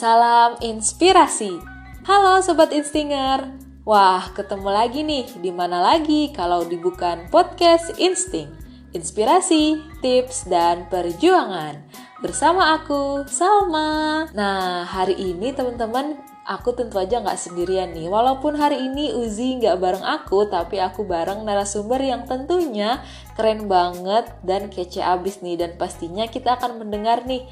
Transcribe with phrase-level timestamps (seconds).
[0.00, 1.60] Salam inspirasi.
[2.08, 3.52] Halo sobat Instinger.
[3.84, 5.28] Wah, ketemu lagi nih.
[5.44, 8.48] Di mana lagi kalau dibukan podcast Insting.
[8.96, 11.84] Inspirasi, tips, dan perjuangan.
[12.24, 14.24] Bersama aku, Salma.
[14.32, 16.16] Nah, hari ini teman-teman
[16.48, 18.08] aku tentu aja nggak sendirian nih.
[18.08, 23.04] Walaupun hari ini Uzi nggak bareng aku, tapi aku bareng narasumber yang tentunya
[23.36, 25.60] keren banget dan kece abis nih.
[25.60, 27.44] Dan pastinya kita akan mendengar nih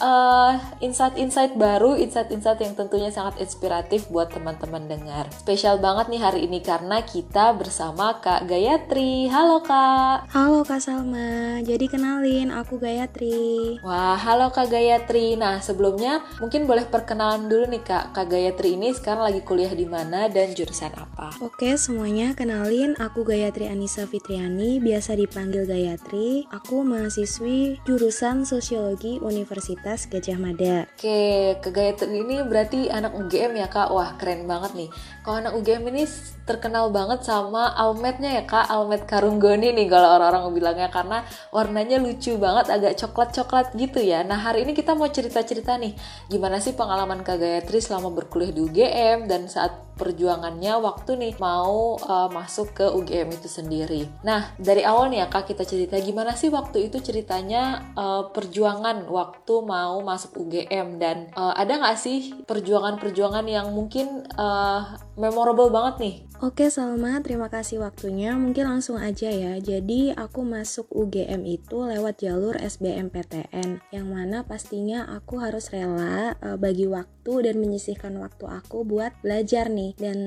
[0.00, 5.30] uh, insight-insight baru, insight-insight yang tentunya sangat inspiratif buat teman-teman dengar.
[5.34, 9.30] Spesial banget nih hari ini karena kita bersama Kak Gayatri.
[9.30, 10.30] Halo Kak.
[10.32, 11.60] Halo Kak Salma.
[11.62, 13.78] Jadi kenalin aku Gayatri.
[13.84, 15.38] Wah, halo Kak Gayatri.
[15.38, 18.16] Nah, sebelumnya mungkin boleh perkenalan dulu nih Kak.
[18.16, 21.36] Kak Gayatri ini sekarang lagi kuliah di mana dan jurusan apa?
[21.44, 26.46] Oke, semuanya kenalin aku Gayatri Anissa Fitriani, biasa dipanggil Gayatri.
[26.50, 30.88] Aku mahasiswi jurusan Sosiologi Universitas Universitas Gajah Mada.
[30.96, 31.20] Oke,
[31.60, 33.92] ke Gayatri ini berarti anak UGM ya kak?
[33.92, 34.88] Wah keren banget nih.
[35.20, 36.08] Kalau anak UGM ini
[36.44, 40.88] terkenal banget sama almetnya ya kak, almet karunggoni nih kalau orang-orang bilangnya.
[40.92, 44.22] Karena warnanya lucu banget, agak coklat-coklat gitu ya.
[44.22, 45.96] Nah hari ini kita mau cerita-cerita nih,
[46.28, 51.94] gimana sih pengalaman kak Gayatri selama berkuliah di UGM dan saat perjuangannya waktu nih mau
[51.96, 54.10] uh, masuk ke UGM itu sendiri.
[54.26, 55.94] Nah, dari awal nih ya Kak kita cerita.
[56.02, 61.98] Gimana sih waktu itu ceritanya uh, perjuangan waktu mau masuk UGM dan uh, ada nggak
[61.98, 66.14] sih perjuangan-perjuangan yang mungkin uh, memorable banget nih?
[66.42, 68.34] Oke Salma, terima kasih waktunya.
[68.36, 69.56] Mungkin langsung aja ya.
[69.62, 76.58] Jadi aku masuk UGM itu lewat jalur SBMPTN, yang mana pastinya aku harus rela uh,
[76.58, 80.18] bagi waktu dan menyisihkan waktu aku buat belajar nih dan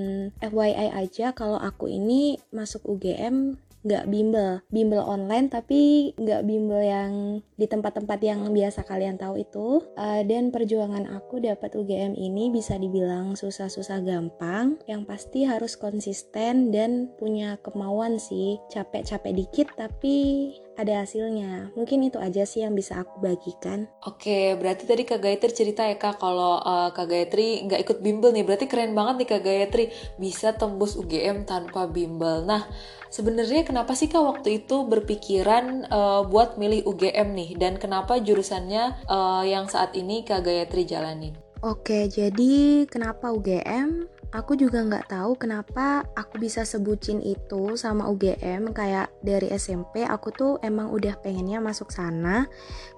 [0.41, 4.59] FYI aja kalau aku ini masuk UGM nggak bimbel.
[4.67, 7.11] Bimbel online tapi nggak bimbel yang
[7.55, 9.81] di tempat-tempat yang biasa kalian tahu itu.
[9.95, 14.77] Uh, dan perjuangan aku dapat UGM ini bisa dibilang susah-susah gampang.
[14.85, 18.59] Yang pasti harus konsisten dan punya kemauan sih.
[18.67, 21.73] Capek-capek dikit tapi ada hasilnya.
[21.73, 23.89] Mungkin itu aja sih yang bisa aku bagikan.
[24.05, 28.29] Oke, berarti tadi Kak Gayatri cerita ya Kak kalau uh, Kak Gayatri nggak ikut bimbel
[28.29, 28.45] nih.
[28.45, 29.85] Berarti keren banget nih Kak Gayatri
[30.21, 32.45] bisa tembus UGM tanpa bimbel.
[32.45, 32.69] Nah,
[33.09, 39.09] sebenarnya kenapa sih Kak waktu itu berpikiran uh, buat milih UGM nih dan kenapa jurusannya
[39.09, 41.33] uh, yang saat ini Kak Gayatri jalanin?
[41.65, 44.16] Oke, jadi kenapa UGM?
[44.35, 50.29] Aku juga nggak tahu kenapa aku bisa sebutin itu sama UGM kayak dari SMP aku
[50.35, 52.47] tuh emang udah pengennya masuk sana.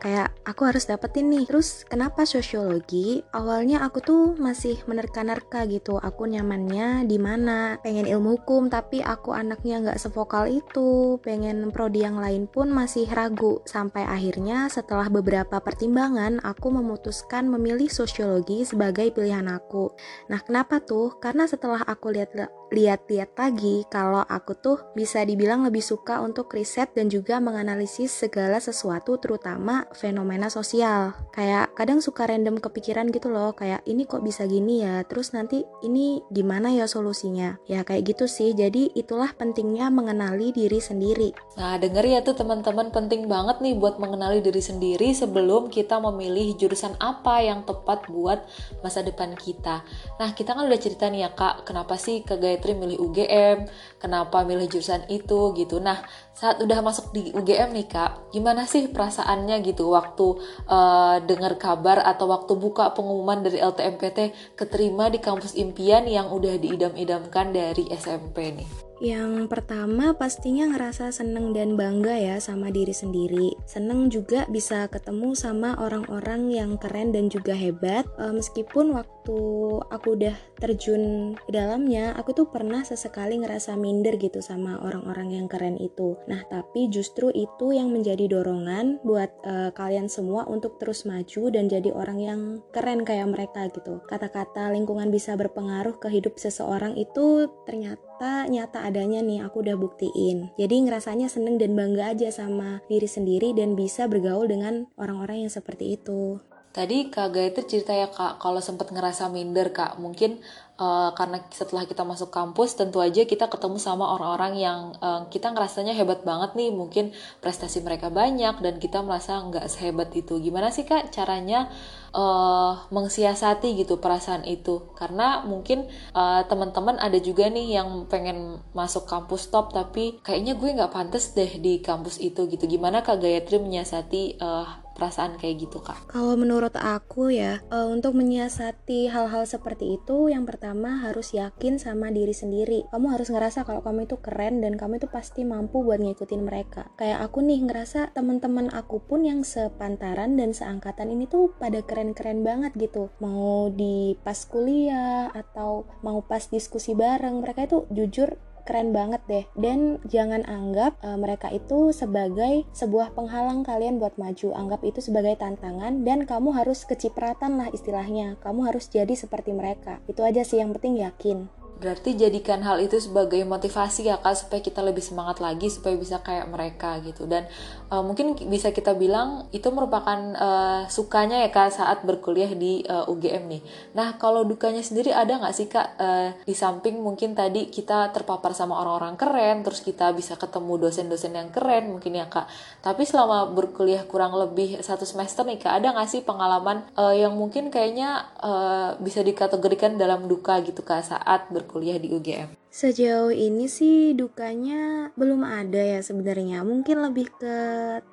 [0.02, 1.46] Kayak aku harus dapetin nih.
[1.46, 3.22] Terus kenapa sosiologi?
[3.34, 7.78] Awalnya aku tuh masih menerka-nerka gitu aku nyamannya di mana.
[7.82, 11.18] Pengen ilmu hukum tapi aku anaknya nggak sevokal itu.
[11.22, 13.62] Pengen prodi yang lain pun masih ragu.
[13.66, 19.92] Sampai akhirnya setelah beberapa pertimbangan aku memutuskan memilih sosiologi sebagai pilihan aku.
[20.32, 22.34] Nah kenapa tuh karena setelah aku lihat
[22.70, 28.62] lihat-lihat lagi kalau aku tuh bisa dibilang lebih suka untuk riset dan juga menganalisis segala
[28.62, 31.14] sesuatu terutama fenomena sosial.
[31.34, 35.66] Kayak kadang suka random kepikiran gitu loh, kayak ini kok bisa gini ya, terus nanti
[35.82, 37.58] ini gimana ya solusinya.
[37.66, 38.54] Ya kayak gitu sih.
[38.54, 41.34] Jadi itulah pentingnya mengenali diri sendiri.
[41.58, 46.54] Nah, denger ya tuh teman-teman penting banget nih buat mengenali diri sendiri sebelum kita memilih
[46.56, 48.46] jurusan apa yang tepat buat
[48.86, 49.82] masa depan kita.
[50.22, 53.58] Nah, kita kan udah cerita nih ya Kak, kenapa sih ke Gayatri milih UGM,
[54.04, 55.80] kenapa milih jurusan itu gitu.
[55.80, 56.04] Nah,
[56.36, 62.04] saat udah masuk di UGM nih Kak, gimana sih perasaannya gitu waktu uh, dengar kabar
[62.04, 68.52] atau waktu buka pengumuman dari LTMPT keterima di kampus impian yang udah diidam-idamkan dari SMP
[68.52, 68.89] nih?
[69.00, 73.56] Yang pertama pastinya ngerasa seneng dan bangga ya sama diri sendiri.
[73.64, 78.04] Seneng juga bisa ketemu sama orang-orang yang keren dan juga hebat.
[78.20, 79.40] E, meskipun waktu
[79.88, 85.48] aku udah terjun ke dalamnya, aku tuh pernah sesekali ngerasa minder gitu sama orang-orang yang
[85.48, 86.20] keren itu.
[86.28, 91.72] Nah, tapi justru itu yang menjadi dorongan buat e, kalian semua untuk terus maju dan
[91.72, 92.42] jadi orang yang
[92.76, 94.04] keren kayak mereka gitu.
[94.12, 98.09] Kata-kata lingkungan bisa berpengaruh ke hidup seseorang itu ternyata
[98.52, 100.52] nyata adanya nih aku udah buktiin.
[100.60, 105.52] Jadi ngerasanya seneng dan bangga aja sama diri sendiri dan bisa bergaul dengan orang-orang yang
[105.52, 110.38] seperti itu Tadi Kak Gayatri cerita ya Kak, kalau sempat ngerasa minder Kak, mungkin
[110.78, 115.50] uh, karena setelah kita masuk kampus tentu aja kita ketemu sama orang-orang yang uh, kita
[115.50, 117.10] ngerasanya hebat banget nih, mungkin
[117.42, 120.38] prestasi mereka banyak dan kita merasa nggak sehebat itu.
[120.38, 121.74] Gimana sih Kak caranya
[122.14, 124.94] uh, mengsiasati gitu perasaan itu?
[124.94, 130.70] Karena mungkin uh, teman-teman ada juga nih yang pengen masuk kampus top tapi kayaknya gue
[130.70, 132.70] nggak pantas deh di kampus itu gitu.
[132.70, 136.12] Gimana Kak Gayatri menyiasati uh, perasaan kayak gitu kak?
[136.12, 142.12] Kalau menurut aku ya, uh, untuk menyiasati hal-hal seperti itu, yang pertama harus yakin sama
[142.12, 142.84] diri sendiri.
[142.92, 146.92] Kamu harus ngerasa kalau kamu itu keren dan kamu itu pasti mampu buat ngikutin mereka.
[147.00, 152.44] Kayak aku nih ngerasa teman-teman aku pun yang sepantaran dan seangkatan ini tuh pada keren-keren
[152.44, 153.08] banget gitu.
[153.24, 159.46] Mau di pas kuliah atau mau pas diskusi bareng, mereka itu jujur keren banget deh.
[159.56, 164.56] Dan jangan anggap uh, mereka itu sebagai sebuah penghalang kalian buat maju.
[164.56, 168.40] Anggap itu sebagai tantangan dan kamu harus kecipratan lah istilahnya.
[168.42, 170.02] Kamu harus jadi seperti mereka.
[170.10, 171.60] Itu aja sih yang penting yakin.
[171.80, 176.20] Berarti jadikan hal itu sebagai motivasi ya kak supaya kita lebih semangat lagi supaya bisa
[176.20, 177.24] kayak mereka gitu.
[177.24, 177.48] Dan
[177.92, 183.04] uh, mungkin bisa kita bilang itu merupakan uh, sukanya ya kak saat berkuliah di uh,
[183.04, 183.62] eh, UGM nih.
[183.98, 188.54] Nah kalau dukanya sendiri ada nggak sih kak uh, di samping mungkin tadi kita terpapar
[188.54, 192.46] sama orang-orang keren terus kita bisa ketemu dosen-dosen yang keren mungkin ya kak.
[192.86, 197.34] Tapi selama berkuliah kurang lebih satu semester nih kak ada nggak sih pengalaman uh, yang
[197.34, 202.50] mungkin kayaknya uh, bisa dikategorikan dalam duka gitu kak saat berkuliah kuliah di UGM?
[202.70, 206.62] Sejauh ini sih dukanya belum ada ya sebenarnya.
[206.62, 207.58] Mungkin lebih ke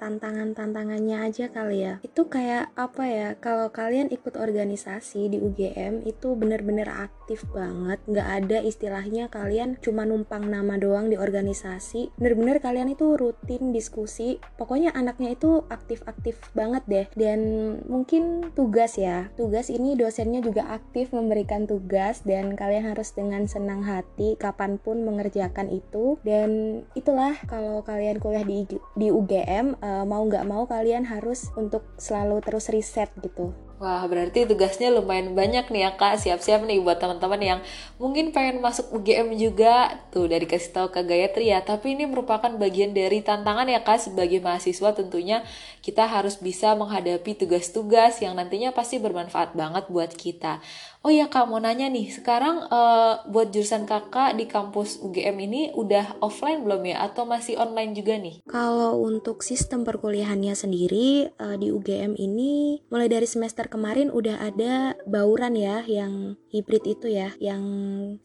[0.00, 2.00] tantangan-tantangannya aja kali ya.
[2.00, 3.28] Itu kayak apa ya?
[3.36, 8.00] Kalau kalian ikut organisasi di UGM itu bener-bener aktif banget.
[8.08, 12.16] Nggak ada istilahnya kalian cuma numpang nama doang di organisasi.
[12.16, 14.40] Bener-bener kalian itu rutin diskusi.
[14.56, 17.06] Pokoknya anaknya itu aktif-aktif banget deh.
[17.12, 17.40] Dan
[17.84, 19.28] mungkin tugas ya.
[19.36, 25.02] Tugas ini dosennya juga aktif memberikan tugas dan kalian harus dengan senang hati kapan pun
[25.02, 26.22] mengerjakan itu.
[26.22, 28.62] Dan itulah kalau kalian kuliah di
[28.94, 34.08] di UGM uh, eh, mau nggak mau kalian harus untuk selalu terus riset gitu Wah,
[34.08, 36.16] berarti tugasnya lumayan banyak nih ya Kak.
[36.16, 37.60] Siap-siap nih buat teman-teman yang
[38.00, 40.00] mungkin pengen masuk UGM juga.
[40.08, 41.60] Tuh, dari kasih tahu ke Gayatri ya.
[41.60, 45.44] Tapi ini merupakan bagian dari tantangan ya Kak sebagai mahasiswa tentunya
[45.84, 50.64] kita harus bisa menghadapi tugas-tugas yang nantinya pasti bermanfaat banget buat kita.
[51.06, 55.70] Oh iya Kak, mau nanya nih, sekarang uh, buat jurusan Kakak di kampus UGM ini
[55.70, 58.42] udah offline belum ya atau masih online juga nih?
[58.42, 64.98] Kalau untuk sistem perkuliahannya sendiri uh, di UGM ini mulai dari semester kemarin udah ada
[65.06, 67.62] bauran ya yang hybrid itu ya, yang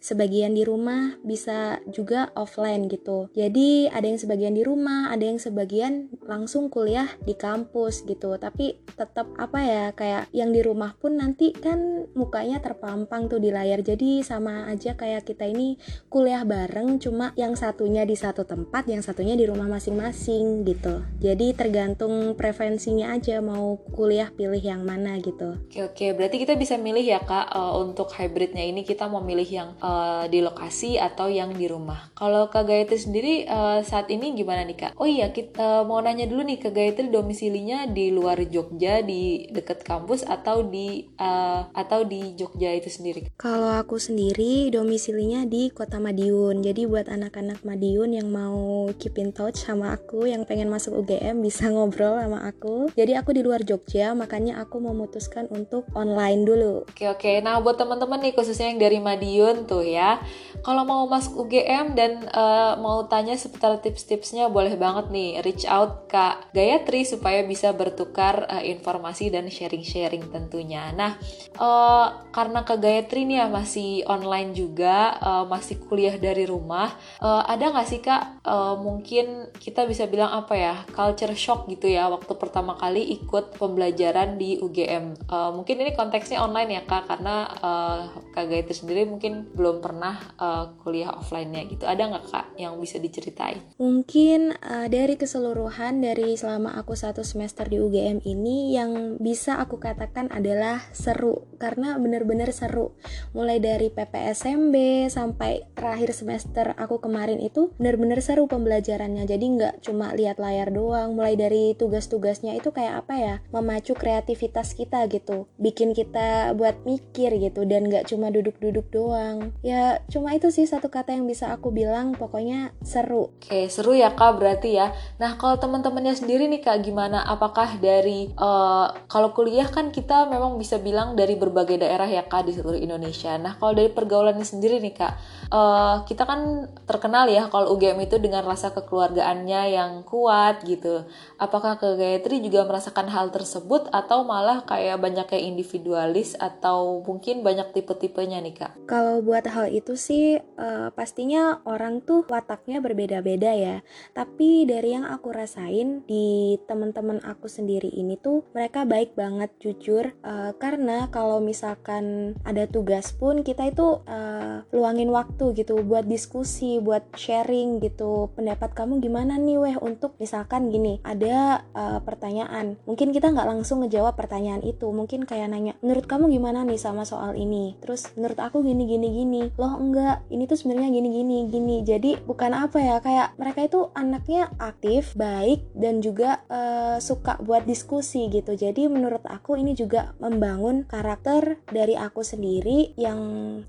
[0.02, 3.30] sebagian di rumah bisa juga offline gitu.
[3.38, 8.42] Jadi ada yang sebagian di rumah, ada yang sebagian langsung kuliah di kampus gitu.
[8.42, 13.44] Tapi tetap apa ya kayak yang di rumah pun nanti kan mukanya ter terpampang tuh
[13.44, 15.76] di layar jadi sama aja kayak kita ini
[16.08, 21.52] kuliah bareng cuma yang satunya di satu tempat yang satunya di rumah masing-masing gitu jadi
[21.52, 27.04] tergantung preferensinya aja mau kuliah pilih yang mana gitu oke oke berarti kita bisa milih
[27.04, 31.52] ya kak uh, untuk hybridnya ini kita mau milih yang uh, di lokasi atau yang
[31.52, 35.84] di rumah kalau kak Gayatri sendiri uh, saat ini gimana nih kak oh iya kita
[35.84, 40.64] uh, mau nanya dulu nih kak Gayatri domisilinya di luar Jogja di dekat kampus atau
[40.64, 43.22] di uh, atau di Jogja Jogja itu sendiri?
[43.40, 46.60] Kalau aku sendiri domisilinya di Kota Madiun.
[46.60, 51.40] Jadi buat anak-anak Madiun yang mau keep in touch sama aku, yang pengen masuk UGM
[51.40, 52.92] bisa ngobrol sama aku.
[52.94, 55.21] Jadi aku di luar Jogja, makanya aku memutuskan
[55.52, 56.88] untuk online dulu.
[56.88, 57.44] Oke oke.
[57.44, 60.18] Nah buat teman-teman nih khususnya yang dari Madiun tuh ya,
[60.62, 66.06] kalau mau masuk UGM dan uh, mau tanya seputar tips-tipsnya boleh banget nih reach out
[66.08, 70.94] Kak Gayatri supaya bisa bertukar uh, informasi dan sharing-sharing tentunya.
[70.94, 71.18] Nah
[71.58, 77.44] uh, karena ke Gayatri nih ya masih online juga, uh, masih kuliah dari rumah, uh,
[77.50, 82.08] ada nggak sih kak uh, mungkin kita bisa bilang apa ya culture shock gitu ya
[82.08, 85.11] waktu pertama kali ikut pembelajaran di UGM.
[85.30, 88.00] Uh, mungkin ini konteksnya online ya kak karena uh,
[88.32, 91.84] kak Gayatri sendiri mungkin belum pernah uh, kuliah offline-nya gitu.
[91.84, 93.60] Ada nggak kak yang bisa diceritain?
[93.76, 99.78] Mungkin uh, dari keseluruhan dari selama aku satu semester di UGM ini yang bisa aku
[99.82, 101.48] katakan adalah seru.
[101.60, 102.96] Karena bener-bener seru.
[103.36, 109.26] Mulai dari PPSMB sampai terakhir semester aku kemarin itu bener-bener seru pembelajarannya.
[109.26, 111.18] Jadi nggak cuma lihat layar doang.
[111.18, 113.36] Mulai dari tugas-tugasnya itu kayak apa ya?
[113.50, 115.50] Memacu kreativitas kita gitu.
[115.58, 117.64] Bikin kita buat mikir gitu.
[117.66, 122.14] Dan nggak cuma duduk-duduk doang ya cuma itu sih satu kata yang bisa aku bilang
[122.14, 127.26] pokoknya seru oke seru ya kak berarti ya nah kalau teman-temannya sendiri nih kak gimana
[127.26, 132.46] apakah dari uh, kalau kuliah kan kita memang bisa bilang dari berbagai daerah ya kak
[132.48, 133.36] di seluruh Indonesia.
[133.40, 135.14] Nah kalau dari pergaulannya sendiri nih kak,
[135.54, 141.08] uh, kita kan terkenal ya kalau UGM itu dengan rasa kekeluargaannya yang kuat gitu.
[141.40, 147.00] Apakah ke Gayatri juga merasakan hal tersebut atau malah kayak supaya banyak kayak individualis atau
[147.08, 147.72] mungkin banyak
[148.12, 148.72] tipe-tipenya nih kak?
[148.92, 153.78] Kalau buat hal itu sih uh, pastinya orang tuh wataknya berbeda-beda ya.
[154.12, 160.12] Tapi dari yang aku rasain di teman-teman aku sendiri ini tuh mereka baik banget jujur.
[160.22, 166.84] Uh, karena kalau misalkan ada tugas pun kita itu uh, luangin waktu gitu buat diskusi,
[166.84, 168.36] buat sharing gitu.
[168.36, 169.78] Pendapat kamu gimana nih weh?
[169.80, 172.76] Untuk misalkan gini ada uh, pertanyaan.
[172.84, 174.92] Mungkin kita nggak langsung ngejawab pertanyaan itu.
[174.92, 177.80] Mungkin kayak nanya menurut kamu gimana nih sama soal ini?
[177.80, 179.42] Terus menurut aku gini gini gini.
[179.56, 180.26] Loh enggak.
[180.34, 181.76] Ini tuh sebenarnya gini gini gini.
[181.86, 187.64] Jadi bukan apa ya kayak mereka itu anaknya aktif baik dan juga uh, suka buat
[187.70, 188.58] diskusi gitu.
[188.58, 193.20] Jadi menurut aku ini juga membangun karakter dari aku sendiri yang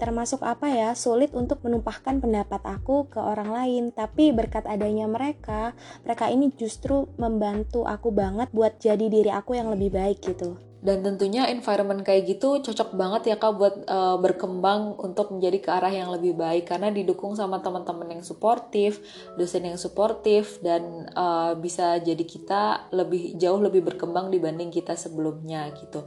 [0.00, 3.84] termasuk apa ya sulit untuk menumpahkan pendapat aku ke orang lain.
[3.92, 9.68] Tapi berkat adanya mereka mereka ini justru membantu aku banget buat jadi diri aku yang
[9.72, 14.98] lebih baik gitu dan tentunya environment kayak gitu cocok banget ya kak buat uh, berkembang
[14.98, 16.66] untuk menjadi ke arah yang lebih baik.
[16.66, 18.98] Karena didukung sama teman-teman yang suportif
[19.38, 25.70] dosen yang suportif dan uh, bisa jadi kita lebih jauh lebih berkembang dibanding kita sebelumnya
[25.78, 26.02] gitu.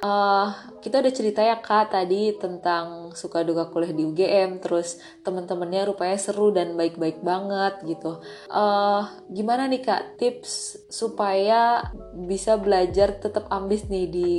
[0.00, 5.90] Uh, kita udah cerita ya kak tadi tentang suka duka kuliah di UGM terus teman-temannya
[5.90, 8.22] rupanya seru dan baik-baik banget gitu.
[8.46, 14.32] Uh, gimana nih kak tips supaya bisa belajar tetap ambis nih di di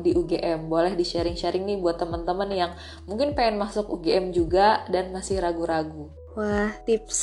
[0.00, 0.72] di UGM.
[0.72, 2.72] Boleh di sharing-sharing nih buat teman-teman yang
[3.04, 6.17] mungkin pengen masuk UGM juga dan masih ragu-ragu.
[6.36, 7.18] Wah, tips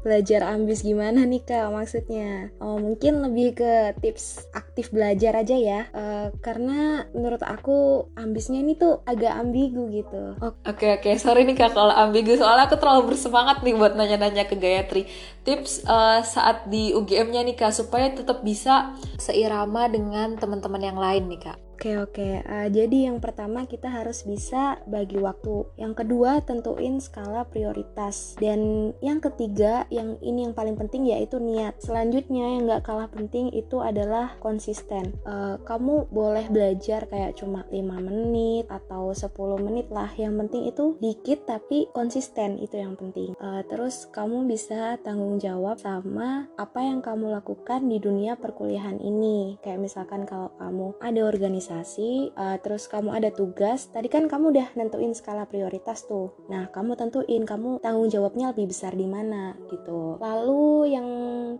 [0.00, 2.52] belajar ambis gimana nih kak maksudnya?
[2.60, 5.80] Oh, mungkin lebih ke tips aktif belajar aja ya.
[5.90, 10.38] Uh, karena menurut aku ambisnya ini tuh agak ambigu gitu.
[10.38, 11.14] Oke okay, oke, okay.
[11.20, 15.08] sorry nih kak kalau ambigu soalnya aku terlalu bersemangat nih buat nanya-nanya ke Gayatri.
[15.42, 21.26] Tips uh, saat di UGM-nya nih kak supaya tetap bisa seirama dengan teman-teman yang lain
[21.32, 21.63] nih kak.
[21.74, 25.66] Oke oke, uh, jadi yang pertama kita harus bisa bagi waktu.
[25.74, 28.38] Yang kedua tentuin skala prioritas.
[28.38, 31.74] Dan yang ketiga, yang ini yang paling penting yaitu niat.
[31.82, 35.18] Selanjutnya yang gak kalah penting itu adalah konsisten.
[35.26, 40.14] Uh, kamu boleh belajar kayak cuma 5 menit atau 10 menit lah.
[40.14, 43.34] Yang penting itu dikit tapi konsisten itu yang penting.
[43.42, 49.58] Uh, terus kamu bisa tanggung jawab sama apa yang kamu lakukan di dunia perkuliahan ini.
[49.58, 54.52] Kayak misalkan kalau kamu ada organisasi organisasi, uh, terus kamu ada tugas, tadi kan kamu
[54.52, 56.36] udah nentuin skala prioritas tuh.
[56.52, 60.20] Nah, kamu tentuin kamu tanggung jawabnya lebih besar di mana gitu.
[60.20, 61.08] Lalu yang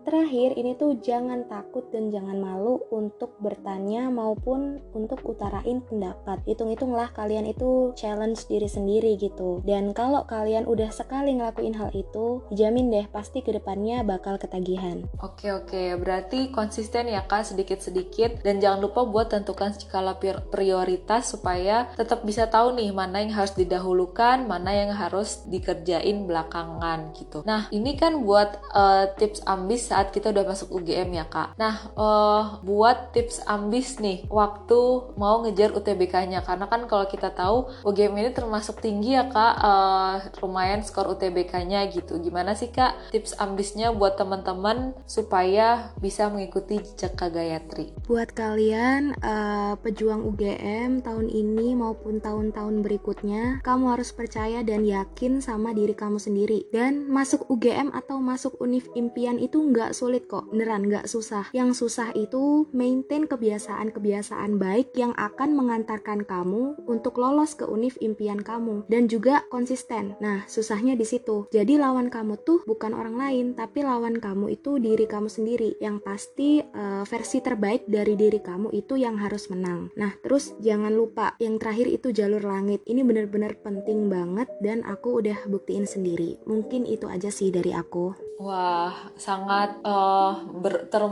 [0.05, 6.45] terakhir ini tuh jangan takut dan jangan malu untuk bertanya maupun untuk utarain pendapat.
[6.45, 9.65] Hitung-hitunglah kalian itu challenge diri sendiri gitu.
[9.65, 15.09] Dan kalau kalian udah sekali ngelakuin hal itu, dijamin deh pasti ke depannya bakal ketagihan.
[15.25, 20.19] Oke oke, berarti konsisten ya kak sedikit-sedikit dan jangan lupa buat tentukan skala
[20.51, 27.15] prioritas supaya tetap bisa tahu nih mana yang harus didahulukan, mana yang harus dikerjain belakangan
[27.15, 27.47] gitu.
[27.47, 31.55] Nah, ini kan buat uh, tips ambis saat kita udah masuk UGM ya, Kak.
[31.55, 37.71] Nah, uh, buat tips ambis nih waktu mau ngejar UTBK-nya karena kan kalau kita tahu
[37.87, 39.55] UGM ini termasuk tinggi ya, Kak.
[39.63, 42.19] Uh, lumayan skor UTBK-nya gitu.
[42.19, 43.15] Gimana sih, Kak?
[43.15, 47.95] Tips ambisnya buat teman-teman supaya bisa mengikuti jejak Kak Gayatri.
[48.11, 55.45] Buat kalian uh, pejuang UGM tahun ini maupun tahun-tahun berikutnya, kamu harus percaya dan yakin
[55.45, 56.65] sama diri kamu sendiri.
[56.73, 61.53] Dan masuk UGM atau masuk univ impian itu nggak sulit kok, beneran nggak susah.
[61.53, 68.41] Yang susah itu maintain kebiasaan-kebiasaan baik yang akan mengantarkan kamu untuk lolos ke univ impian
[68.41, 70.17] kamu dan juga konsisten.
[70.25, 71.45] Nah, susahnya di situ.
[71.53, 75.77] Jadi lawan kamu tuh bukan orang lain, tapi lawan kamu itu diri kamu sendiri.
[75.77, 79.91] Yang pasti uh, versi terbaik dari diri kamu itu yang harus menang tenang.
[79.99, 82.87] Nah, terus jangan lupa yang terakhir itu jalur langit.
[82.87, 86.39] Ini benar-benar penting banget dan aku udah buktiin sendiri.
[86.47, 88.15] Mungkin itu aja sih dari aku.
[88.35, 91.03] Wah, sangat uh, ber, ter,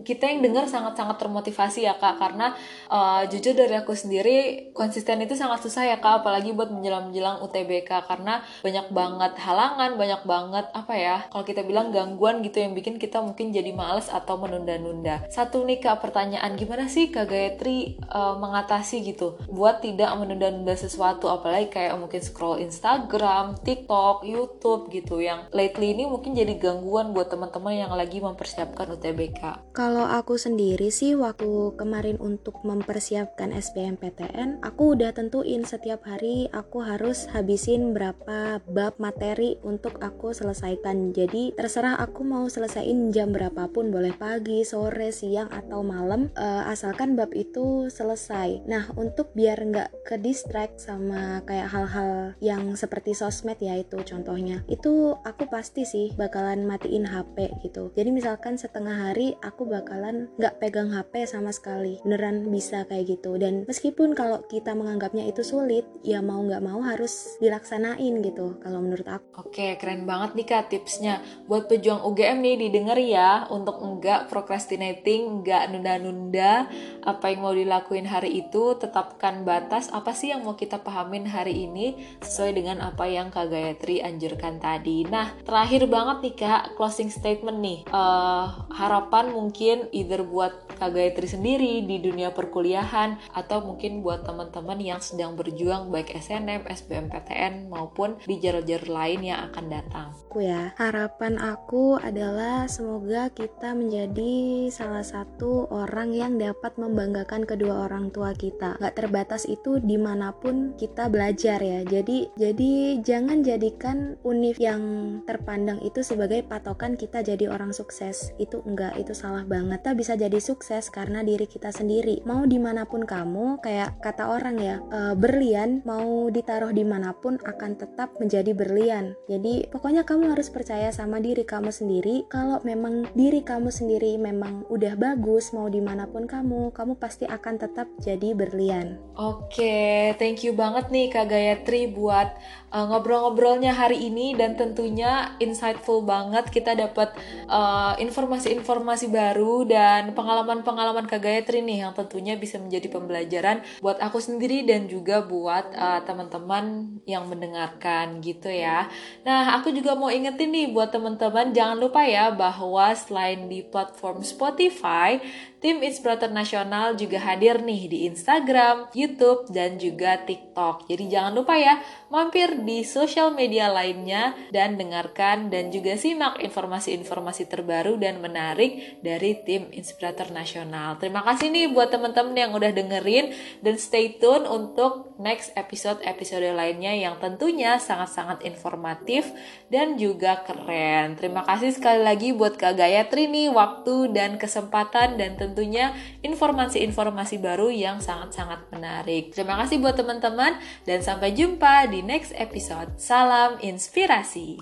[0.00, 2.56] kita yang dengar sangat-sangat termotivasi ya kak karena
[2.88, 8.08] uh, jujur dari aku sendiri konsisten itu sangat susah ya kak apalagi buat menjelang-menjelang UTBK
[8.08, 12.96] karena banyak banget halangan, banyak banget apa ya kalau kita bilang gangguan gitu yang bikin
[12.96, 15.28] kita mungkin jadi males atau menunda-nunda.
[15.28, 17.77] Satu nih kak pertanyaan gimana sih kak Gayatri
[18.10, 25.20] uh, mengatasi gitu buat tidak menunda-nunda sesuatu apalagi kayak mungkin scroll Instagram, TikTok, YouTube gitu
[25.22, 29.72] yang lately ini mungkin jadi gangguan buat teman-teman yang lagi mempersiapkan UTBK?
[29.74, 36.80] Kalau aku sendiri sih waktu kemarin untuk mempersiapkan SBMPTN, aku udah tentuin setiap hari aku
[36.82, 41.12] harus habisin berapa bab materi untuk aku selesaikan.
[41.12, 47.14] Jadi terserah aku mau selesaiin jam berapapun, boleh pagi, sore, siang atau malam, uh, asalkan
[47.14, 48.64] bab itu selesai.
[48.66, 54.64] Nah untuk biar nggak ke distract sama kayak hal-hal yang seperti sosmed ya itu contohnya,
[54.70, 57.90] itu aku pasti sih bakalan matiin HP gitu.
[57.94, 63.36] Jadi misalkan setengah hari aku bakalan nggak pegang HP sama sekali, beneran bisa kayak gitu.
[63.36, 68.80] Dan meskipun kalau kita menganggapnya itu sulit, ya mau nggak mau harus dilaksanain gitu kalau
[68.80, 69.48] menurut aku.
[69.48, 71.20] Oke, keren banget nih kak tipsnya.
[71.46, 76.70] Buat pejuang UGM nih didengar ya untuk nggak procrastinating, nggak nunda-nunda
[77.04, 81.66] apa yang mau dilakuin hari itu, tetapkan batas apa sih yang mau kita pahamin hari
[81.66, 85.02] ini sesuai dengan apa yang Kak Gayatri anjurkan tadi.
[85.10, 87.78] Nah, terakhir banget nih Kak, closing statement nih.
[87.90, 94.78] Uh, harapan mungkin either buat Kak Gayatri sendiri di dunia perkuliahan atau mungkin buat teman-teman
[94.78, 100.14] yang sedang berjuang baik SNM, SBMPTN maupun di jalur-jalur lain yang akan datang.
[100.30, 107.90] Aku ya, harapan aku adalah semoga kita menjadi salah satu orang yang dapat membanggakan kedua
[107.90, 108.78] orang tua kita.
[108.78, 111.82] Gak terbatas itu di mana pun kita belajar ya.
[111.82, 114.80] Jadi jadi jangan jadikan univ yang
[115.26, 118.30] terpandang itu sebagai patokan kita jadi orang sukses.
[118.38, 119.82] Itu enggak, itu salah banget.
[119.82, 122.20] Kita bisa jadi sukses sukses karena diri kita sendiri.
[122.28, 127.16] Mau di mana pun kamu, kayak kata orang ya, e, berlian mau ditaruh di mana
[127.16, 129.16] pun akan tetap menjadi berlian.
[129.32, 132.28] Jadi pokoknya kamu harus percaya sama diri kamu sendiri.
[132.28, 137.24] Kalau memang diri kamu sendiri memang udah bagus, mau di mana pun kamu, kamu pasti
[137.24, 139.00] akan tetap jadi berlian.
[139.16, 142.36] Oke, thank you banget nih Kak Gayatri buat
[142.76, 147.16] uh, ngobrol-ngobrolnya hari ini dan tentunya insightful banget kita dapat
[147.48, 150.12] uh, informasi-informasi baru dan
[150.62, 155.74] pengalaman-pengalaman Kak Gayatri nih yang tentunya bisa menjadi pembelajaran buat aku sendiri dan juga buat
[155.74, 158.88] uh, teman-teman yang mendengarkan gitu ya.
[159.22, 164.24] Nah, aku juga mau ingetin nih buat teman-teman jangan lupa ya bahwa selain di platform
[164.24, 165.20] Spotify,
[165.58, 170.86] tim Inspirator Nasional juga hadir nih di Instagram, YouTube, dan juga TikTok.
[170.86, 177.50] Jadi jangan lupa ya, mampir di sosial media lainnya dan dengarkan dan juga simak informasi-informasi
[177.50, 180.96] terbaru dan menarik dari tim Inspirator Nasional.
[181.02, 186.94] Terima kasih nih buat teman-teman yang udah dengerin dan stay tune untuk next episode-episode lainnya
[186.94, 189.26] yang tentunya sangat-sangat informatif
[189.66, 191.18] dan juga keren.
[191.18, 197.72] Terima kasih sekali lagi buat Kak Gayatri nih waktu dan kesempatan dan tentunya informasi-informasi baru
[197.72, 199.32] yang sangat-sangat menarik.
[199.32, 202.96] Terima kasih buat teman-teman dan sampai jumpa di next episode.
[203.00, 204.60] Salam inspirasi.